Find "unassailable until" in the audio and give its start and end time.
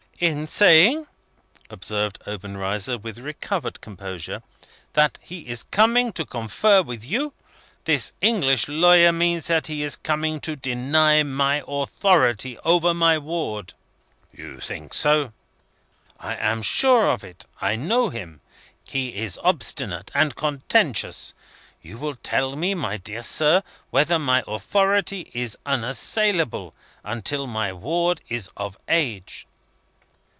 25.65-27.47